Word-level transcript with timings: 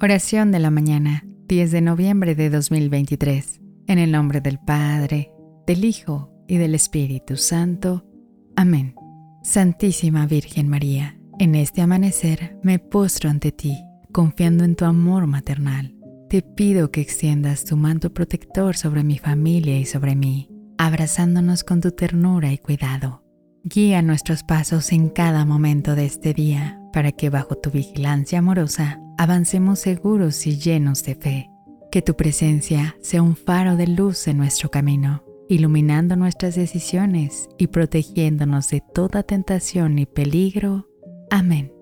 Oración 0.00 0.52
de 0.52 0.60
la 0.60 0.70
mañana, 0.70 1.24
10 1.48 1.72
de 1.72 1.80
noviembre 1.80 2.36
de 2.36 2.50
2023. 2.50 3.60
En 3.88 3.98
el 3.98 4.12
nombre 4.12 4.40
del 4.40 4.60
Padre, 4.60 5.32
del 5.66 5.84
Hijo 5.84 6.32
y 6.46 6.56
del 6.56 6.76
Espíritu 6.76 7.36
Santo. 7.36 8.06
Amén. 8.54 8.94
Santísima 9.42 10.26
Virgen 10.26 10.68
María, 10.68 11.18
en 11.40 11.56
este 11.56 11.82
amanecer 11.82 12.56
me 12.62 12.78
postro 12.78 13.28
ante 13.28 13.50
ti, 13.50 13.76
confiando 14.12 14.62
en 14.62 14.76
tu 14.76 14.84
amor 14.84 15.26
maternal. 15.26 15.96
Te 16.30 16.42
pido 16.42 16.92
que 16.92 17.00
extiendas 17.00 17.64
tu 17.64 17.76
manto 17.76 18.14
protector 18.14 18.76
sobre 18.76 19.02
mi 19.02 19.18
familia 19.18 19.80
y 19.80 19.84
sobre 19.84 20.14
mí, 20.14 20.48
abrazándonos 20.78 21.64
con 21.64 21.80
tu 21.80 21.90
ternura 21.90 22.52
y 22.52 22.58
cuidado. 22.58 23.24
Guía 23.64 24.00
nuestros 24.00 24.44
pasos 24.44 24.92
en 24.92 25.08
cada 25.08 25.44
momento 25.44 25.96
de 25.96 26.06
este 26.06 26.34
día, 26.34 26.80
para 26.92 27.10
que 27.10 27.30
bajo 27.30 27.56
tu 27.56 27.70
vigilancia 27.72 28.38
amorosa 28.38 29.02
avancemos 29.18 29.80
seguros 29.80 30.46
y 30.46 30.58
llenos 30.58 31.04
de 31.04 31.14
fe. 31.14 31.50
Que 31.90 32.00
tu 32.00 32.16
presencia 32.16 32.96
sea 33.02 33.22
un 33.22 33.36
faro 33.36 33.76
de 33.76 33.86
luz 33.86 34.28
en 34.28 34.38
nuestro 34.38 34.70
camino, 34.70 35.22
iluminando 35.48 36.16
nuestras 36.16 36.54
decisiones 36.54 37.48
y 37.58 37.66
protegiéndonos 37.66 38.70
de 38.70 38.82
toda 38.94 39.22
tentación 39.22 39.98
y 39.98 40.06
peligro. 40.06 40.86
Amén. 41.30 41.77